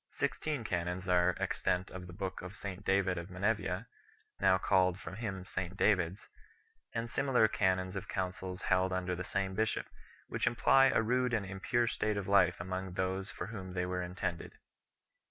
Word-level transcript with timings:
Sixteen 0.13 0.63
canons 0.63 1.07
are 1.07 1.35
extant 1.39 1.91
of 1.91 2.07
the 2.07 2.13
book 2.13 2.41
of 2.41 2.57
St 2.57 2.83
David 2.83 3.19
of 3.19 3.29
Menevia 3.29 3.85
3 4.39 4.47
now 4.47 4.57
called 4.57 4.99
from 4.99 5.17
him 5.17 5.45
St 5.45 5.77
David 5.77 6.13
s 6.13 6.27
and 6.95 7.07
similar 7.07 7.47
canons 7.47 7.95
of 7.95 8.07
councils 8.07 8.63
held 8.63 8.91
tinder 8.91 9.15
the 9.15 9.23
same 9.23 9.53
bishop, 9.53 9.85
which 10.27 10.47
imply 10.47 10.87
a 10.87 11.03
rude 11.03 11.35
and 11.35 11.45
impure 11.45 11.85
state 11.85 12.17
of 12.17 12.27
life 12.27 12.59
among 12.59 12.93
those 12.93 13.29
for 13.29 13.45
whom 13.53 13.73
the} 13.75 13.85
were 13.85 14.01
intended. 14.01 14.53